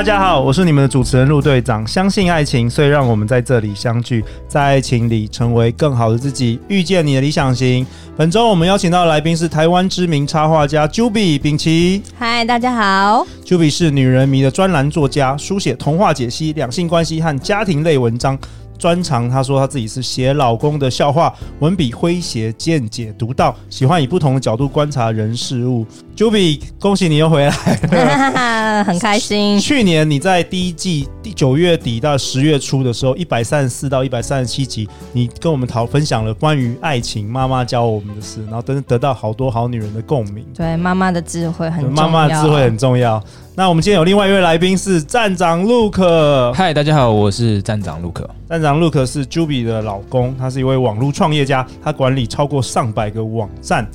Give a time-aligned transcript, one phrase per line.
[0.00, 1.86] 大家好，我是你们的主持人陆队长。
[1.86, 7.86] 相信爱情，所以让我们在这里相聚，在爱情里成为更好的自己，遇见你的理想型。
[8.16, 12.02] 本周我们邀请到的来宾是台湾知名插画家 Juby 秉琦。
[12.18, 13.26] 嗨，大家好。
[13.44, 18.38] Juby 是女人迷的专栏作家，书写童话解析、两性关系和家庭类文章。
[18.80, 25.86] 专长，他说他自己是写老公的笑话，文笔诙谐，见解独到，喜欢以不同的角度观察人事物。
[26.16, 29.58] Juby，恭喜你又回来了， 很开心。
[29.60, 40.44] 去年你在第一季第九月底到十月初的时候，一百三十四到一百三十七集，你跟我们讨分享了关于爱情妈妈教我们的事，然后得得到好多好女人的共鸣。
[40.54, 43.22] 对，妈妈的智慧很重要，妈妈的智慧很重要。
[43.56, 46.52] 那我们今天有另外一位来宾是站长 Luke。
[46.52, 48.24] 嗨，大家好，我是站长 Luke。
[48.48, 53.86] 站长 Luke 是 Juby 的老公，他是一位网络创业家，他管理超过上百个网站。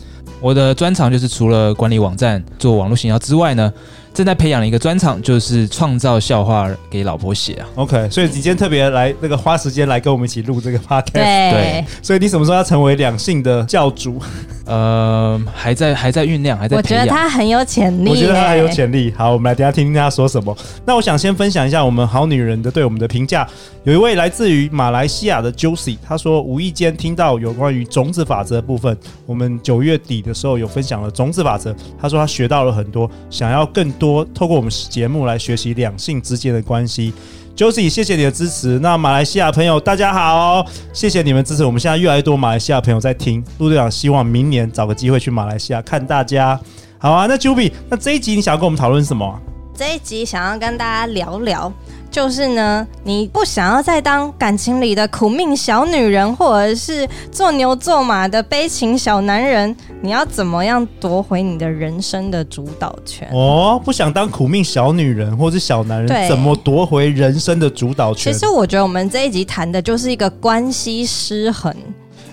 [0.42, 3.72] 我的专长就是除了管理网站、做网络行销之外呢，
[4.14, 7.68] 正在培养一个专长，就是创造笑话给老婆写啊。
[7.76, 11.12] OK，所以你今天特别来那个花时间来跟我们一起录这个 podcast。
[11.14, 14.22] 对，对，所以你什么时候要成为两性的教主？
[14.66, 16.76] 呃，还在还在酝酿，还在。
[16.76, 18.10] 我觉得他很有潜力。
[18.10, 19.14] 我觉得他很有潜力。
[19.16, 20.58] 好，我们来等下听听他说什么。
[20.84, 23.48] 那我想先分享一下我们好女人的对我们的评价。
[23.84, 28.98] 有一位来自于马来西亚的 Josie，他说无意间听到有关于种子法则的部分。
[29.28, 37.14] 我们九月底的时候有分享了种子法则，他说他学到了很多，想要更多透过我们节目来学习两性之间的关系。
[37.56, 38.78] Josie，谢谢你的支持。
[38.80, 41.64] 那马来西亚朋友大家好，谢谢你们支持。
[41.64, 46.60] 我们现在越来越多马来西亚朋友在听，陆队长希望明年找个机会去马来西亚看大家。
[46.98, 49.40] 好啊，那 Juby，那这一集你想要跟我们讨论什么？
[49.76, 51.72] 这一集想要跟大家聊聊。
[52.12, 63.28] 就是呢，你不想要再当感情里的苦命小女人，或者是做牛做马的悲情小男人，你要怎么样夺回你的人生的主导权？
[63.34, 68.32] 哦，不想当苦命小女人或是小男人，怎么夺回人生的主导权？
[68.32, 71.76] 其实我觉得我们这一集谈的就是一个关系失衡。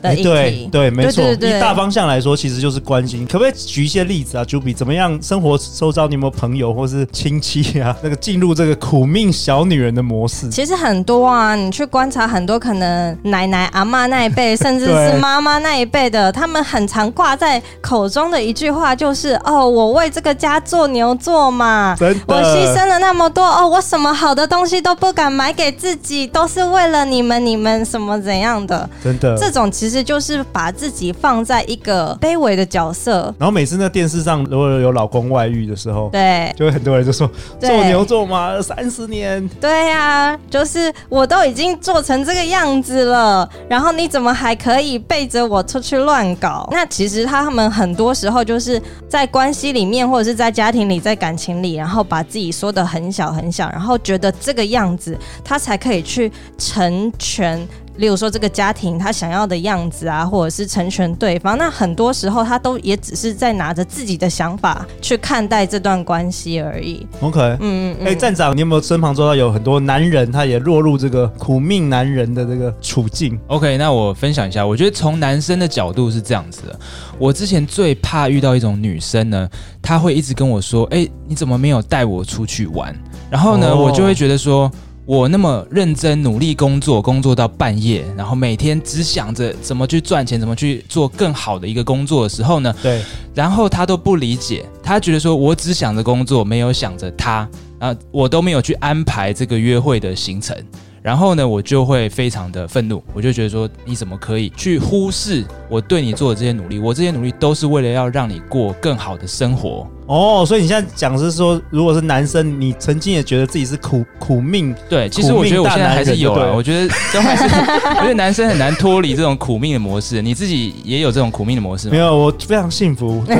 [0.03, 1.23] 欸、对对，没错。
[1.25, 3.27] 以大方向来说，其实就是关心。
[3.27, 4.75] 可不可以举一些例子啊，Juby？
[4.75, 5.19] 怎么样？
[5.23, 7.97] 生活周遭你有没有朋友或是亲戚啊？
[8.03, 10.49] 那个进入这个苦命小女人的模式？
[10.51, 21.97] 其实很多啊，你去观察很多，可能奶奶、阿妈那一辈，甚至是妈妈那一辈的，他们很常挂在口中的一句话就是：“哦，我为这个家做牛做马，
[22.27, 28.89] 我牺牲了那么多哦，我什么好的东西都不敢买给自己，都是为了你们，你们什么怎样的？
[29.05, 29.91] 真的，这种其实。
[29.92, 37.30] 其实就是把自己放在一个卑微的角色，然后每次那电视上如果有老公外遇的时候，对，就会很多人就说
[37.60, 46.66] 做牛做马三十年，对呀、啊，就是我都已经做成这个样子了，然后你怎么还可以背着我出去乱搞？
[46.72, 48.80] 那其实他们很多时候就是
[49.10, 55.14] 在关系里面，或者是在家庭里，在感情里，然后把自己说得很小很小，然后觉得这个样子
[55.44, 57.60] 他才可以去成全。
[57.97, 67.06] 例如说，这个家庭他想要的样子啊，或者是成全对方，那很多时候他都也只是在拿着自己的想法去看待这段关系而已。
[67.20, 76.78] OK，嗯嗯，哎、嗯，欸、站长，你有没有身旁做到有很多男人，他也落入这个苦命男人的这个处境？OK，那我分享一下，我觉得从男生的角度是这样子的。
[77.19, 79.48] 我之前最怕遇到一种女生呢，
[79.82, 82.94] 她会一直跟我说：“哎、欸，你怎么没有带我出去玩？”
[83.30, 84.70] 然后呢，哦、我就会觉得说。
[85.05, 92.73] 我那么认真努力工作，工作到半夜，然后每天只想着怎么去赚钱，怎么去做更好的一个工作的时候呢？
[92.81, 93.03] 对。
[93.35, 97.49] 然后他都不理解，他觉得说我只想着工作，没有想着他，
[97.81, 100.57] 啊，我都没有去安排这个约会的行程。
[101.03, 106.79] 然后呢，我就会非常的愤怒，我就觉得说，你怎么可以去忽视我对你做的这些努力？
[106.79, 109.84] 我这些努力都是为了要让你过更好的生活。
[110.07, 114.72] 哦，所以你现在讲是说，如果是男生，你曾经也觉得自己是苦苦命？
[114.89, 116.53] 对，其实我觉得我现在还是有啊。
[116.54, 120.22] 我觉得都还是，我觉得男生很难脱离这种苦命的模式。
[120.22, 121.93] 你自己也有这种苦命的模式吗？
[121.95, 123.25] 没有，我非常幸福。
[123.28, 123.34] 你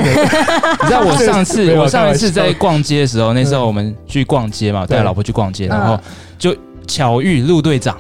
[0.87, 5.97] 知道我上次，我上一次在逛街的时候， 那时候我们去逛街嘛，带老婆去逛街，然后
[6.37, 6.53] 就。
[6.87, 7.97] 巧遇陆队长，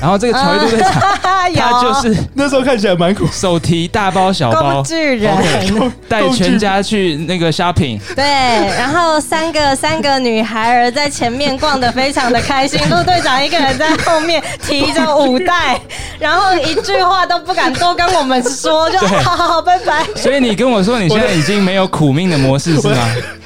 [0.00, 0.92] 然后这个巧遇陆队长，
[1.22, 5.32] 他就是那时候看起来蛮苦，手提大包小包，工具人
[6.08, 8.24] 带全家去那个 shopping，对，
[8.76, 15.80] 然后三个三个女孩儿在前面逛的非常的开心，陆队长一个人在后面提着五袋，
[16.18, 20.04] 然后一句话都不敢多跟我们说，就好好好，拜拜。
[20.16, 22.96] 所以你跟我说你现在已经没有苦命的模式是吗？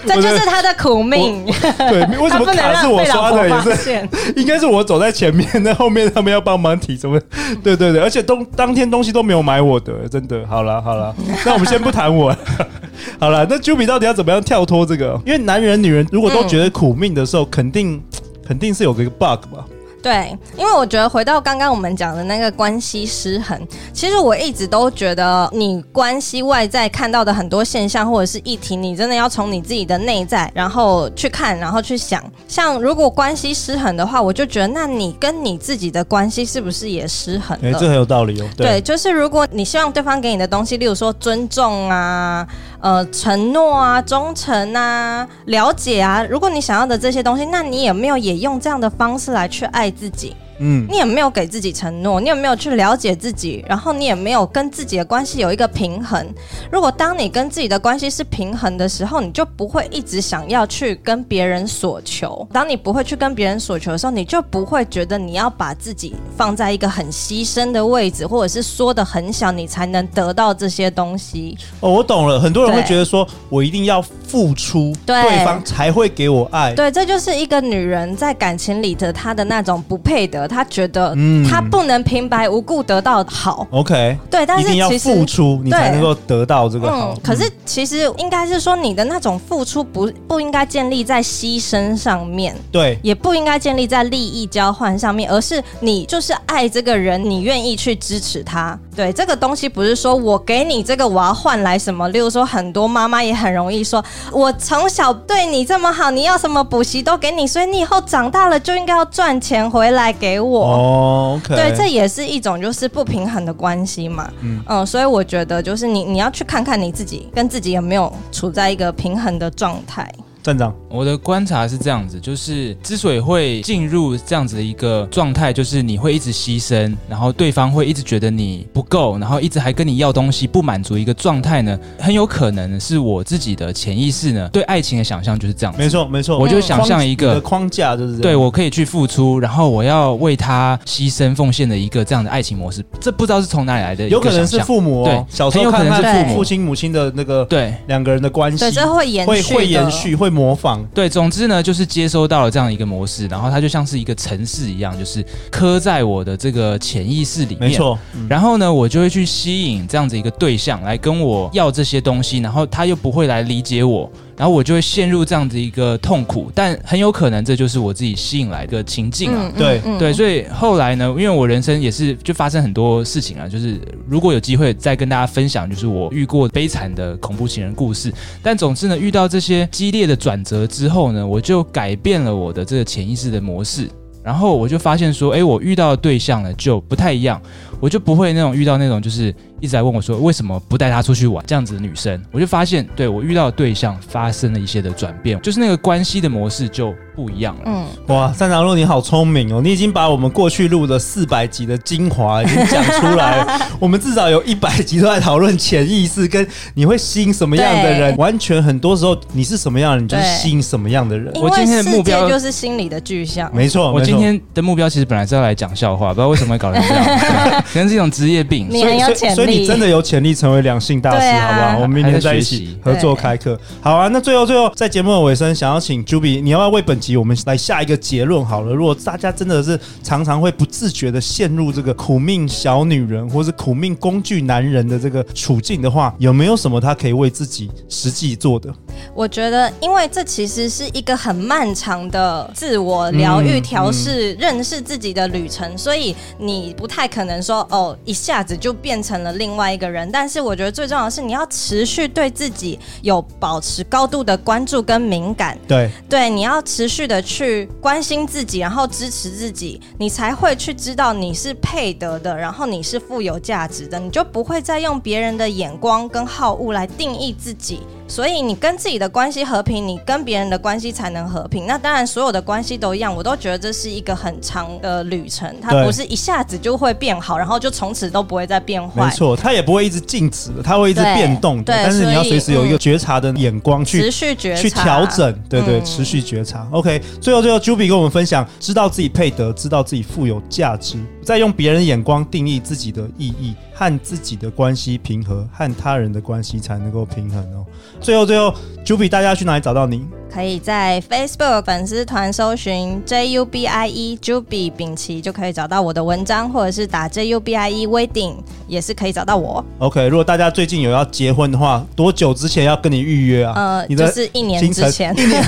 [0.07, 1.45] 这就是他的苦命。
[1.79, 3.49] 对，为什么卡是我刷的？
[3.49, 7.19] 也是， 应该是我我走在前面，那后面他们要帮忙提什么？
[7.65, 10.47] 对对对，而且东当天东西都没有买我的，真的。
[10.47, 11.15] 好了好了，
[11.45, 12.35] 那我们先不谈我。
[13.19, 15.21] 好了，那 Juby 到底要怎么样跳脱这个？
[15.25, 18.03] 因为男人女人如果都觉得苦命的时候，肯定
[18.47, 19.65] 肯定是有个 bug 吧。
[20.07, 23.61] 对，因为我觉得回到刚刚我们讲的那个关系失衡，
[23.93, 32.23] 其实我一直都觉得，你关系外在看到的很多现象或者是议题，你真的要从你自己的内在，然后去看，然后去想。
[32.47, 37.59] 像如果关系失衡的话，我就觉得，那你跟你自己的关系是不是也失衡？
[37.61, 38.47] 哎，这很有道理哦。
[38.57, 42.47] 对，对，就是如果你希望对方给你的东西，例如说尊重啊。
[42.79, 50.37] 呃，承诺啊，忠诚啊，了解啊，如果你想要的这些东西，那你有没有也用这样的方式来去爱自己？
[50.59, 52.21] 嗯，你也没有给自己承诺？
[52.21, 53.65] 你也没有去了解自己？
[53.69, 56.27] 然后你也没有跟自己的关系有一个平衡？
[56.71, 62.47] 如果当你跟自己的关系是平衡的时候，你就不会一直想要去跟别人索求。
[62.53, 71.57] 当你不会去跟别人索求的时候，你就不会觉得你要把自己放在一个很牺牲的位置，或者是缩的很小，你才能得到这些东西。
[71.81, 72.41] 哦，我懂了。
[72.41, 76.75] 很多人会觉得说我一定要付出，对，对方才会给我爱。
[76.75, 80.46] 对，这就是一个女人在感情里的她的那种不配得。
[80.47, 87.15] 他觉得，嗯，他不能平白无故得到好，OK，对，但是其实要付出，你才能够得到这个好。
[87.15, 98.79] 嗯，可是其实应该是说，你的那种付出不不应该建立在牺牲上面，对，也不应该建立在利益交换上面，而是你就是爱这个人，你愿意去支持他。
[98.95, 102.09] 对，这个东西不是说我给你这个，我要换来什么。
[102.09, 104.03] 例如说，很多妈妈也很容易说，
[104.33, 110.67] 我从小对你这么好，你要什么补习都给你，所以你以后长大了就应该要赚钱回来给我。
[110.67, 114.31] 哦，okay、对，这也是一种就是不平衡的关系嘛。
[114.41, 120.11] 嗯，嗯，所以我觉得就是你你要去看看你自己跟自己有没有处在一个平衡的状态。
[120.47, 135.81] 站长，我的观察是这样子，就是之所以会进入这样子的一个状态，就是你会一直牺牲，然后对方会一直觉得你不够，然后一直还跟你要东西，不满足一个状态呢，很有可能是我自己的潜意识呢，对爱情的想象就是这样子。
[135.81, 142.85] 没错，没错，我就想象一个框架，就是对我可以去付出，然后我要为他牺牲奉献的一个这样的爱情模式。
[143.01, 146.37] 这不知道是从哪里来的，有可能是父母哦，对，小时候看看父母。
[146.37, 147.75] 父亲母亲的那个对。
[147.89, 151.09] 两个人的关系，对，这会延续，会会延续，会模仿，对。
[151.09, 157.71] 总之呢，就是接收到了这样一个模式，然后它就像是一个城市一样，就是刻在我的这个潜意识里面。
[157.71, 157.99] 没错。
[158.15, 164.11] 嗯、然后呢，我就会去吸引这样子一个对象来跟我要这些东西，然后他又不会来理解我。
[164.37, 169.51] 然后我就会陷入这样子一个痛苦，但很有可能这就是我自己吸引来的情境啊。
[169.57, 178.13] 对对，所以后来呢，因为我人生也是就发生很多事情啊，就是如果有机会再跟大家分享，就是我遇过悲惨的恐怖情人故事。
[178.43, 183.89] 但总之呢，遇到这些激烈的转折之后呢，我就改变了我的这个潜意识的模式。
[184.23, 187.41] 然后我就发现说，哎，我遇到的对象呢就不太一样，
[187.81, 192.21] 我就不会那种遇到那种就是一直在问我说为什么不带她出去玩这样子的女生。
[192.33, 197.63] 我就发现，对，我遇到的对象发生了一些的转变，就是那个关系的模式就不一样了。
[197.67, 203.61] 嗯，哇，三长路你好聪明哦，你已经把我们过去录的四百集的精华已经讲出来了。
[203.79, 211.33] 我们至少有一百集都在讨论潜意识跟你会吸引什么样的人，完全很多时候你是什么样的人，你就是吸引什么样的人。
[211.37, 214.17] 我今天的目标就是心理的具象，没错，我今。
[214.17, 218.67] 今天的目标其实本来是要来讲笑话，不知道为什么会搞成这样，可能是一种职业病。
[218.71, 221.79] 你很有潜力，所以你真的有潜力成为两性大师，啊、好不好？
[221.79, 224.09] 我们明天在一起合作开课，好啊。
[224.09, 228.45] 那最后最后在节目的尾声，想要请 Juby，你要不要为本集我们来下一个结论？
[228.45, 238.73] 好了，如果大家真的是常常会不自觉的陷入这个苦命小女人，或是苦命工具男人的这个处境的话，有没有什么他可以为自己实际做的？
[239.15, 250.11] 我觉得，因为这其实是一个很漫长的自我疗愈、调试、认识自己的旅程，所以你不太可能说哦，一下子就变成了另外一个人。
[250.11, 255.59] 但是我觉得最重要的是，你要持续对自己有保持高度的关注跟敏感。
[255.69, 267.81] 对对，你要持续的去关心自己，然后支持自己，你才会去知道你是配得的，然后你是富有价值的，你就不会再用别人的眼光跟好恶来定义自己。
[268.09, 271.67] 所以你跟自己的关系和平，你跟别人的关系才能和平。
[271.67, 279.05] 那当然，所有的关系都一样，我都觉得这是一个很长的旅程，它不是一下子就会变好，然后就从此都不会再变坏。
[279.05, 281.63] 没错，它也不会一直静止，它会一直变动。
[281.63, 285.43] 对，但是你要随时有一个觉察的眼光去持续觉察，去调整。
[285.49, 286.63] 对对，持续觉察。
[286.71, 293.55] 嗯、OK，最后最后，Juby 跟我们分享，知道自己配得，知道自己富有价值，再用别人眼光定义自己的意义。
[293.79, 297.63] 和自己的关系平和，和他人的关系才能够平衡哦。
[298.01, 298.55] 最后，最后
[298.87, 300.07] ，Juby，大家去哪里找到你？
[300.33, 308.35] 可以在 Facebook 粉丝团搜寻 J U B I E Juby 秉琦，就可以找到我的文章，或者是打 J U B I E Wedding
[308.69, 309.65] 也是可以找到我。
[309.79, 313.55] OK，如果大家最近有要结婚的话，多久之前要跟你预约啊？
[313.57, 315.43] 呃，你就是一年之前，一年，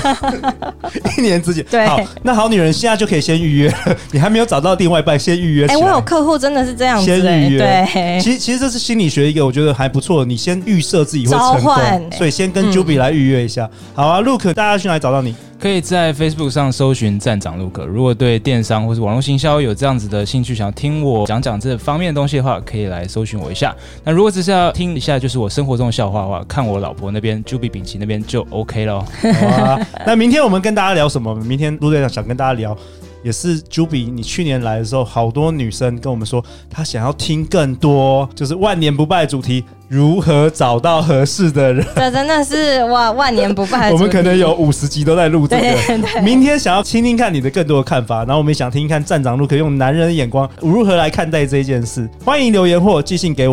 [1.18, 1.62] 一年之前。
[1.71, 3.75] 对，好，那好女人现在就可以先预约，
[4.11, 5.66] 你还没有找到另外一半，先预约。
[5.66, 7.59] 哎、欸，我有客户真的是这样子、欸，先预约。
[7.59, 13.68] 对，其实其实这是心理学一个我觉得还不错，你先预设自己会成功，所以先跟 Juby 来预约一下。
[13.73, 15.35] 嗯、好啊，Luke，大家去哪里找到你？
[15.61, 17.85] 可以在 Facebook 上搜寻站长 Luke。
[17.85, 23.75] 如果对电商或是网络行销有这样子的兴趣，想要听我讲讲这方面的东西的话，可以来搜寻我一下。
[24.04, 29.00] 那如果只是要听一下，就是我生活中的笑话的话，看我老婆那边 Juby 秉琦那边就 OK 了。
[29.00, 31.35] 好啊，那明天我们跟大家聊什么？
[31.35, 32.76] 明天陆队长想跟大家聊。
[33.22, 41.84] 也是 Juby，你去年来的时候，好多女生跟我们说，她想要听更多，就是万年不败主题，如何找到合适的人。
[41.96, 43.92] 这 真的是哇，万年不败。
[43.92, 45.62] 我们可能有五十集都在录这个。
[45.62, 46.22] 对 对对。
[46.22, 52.08] 明天想要听听看你的更多的看法，然后我们也想听听看站长 Luke 用男人的眼光如何来看待这件事。
[52.25, 53.46] 欢迎留言或寄信给我。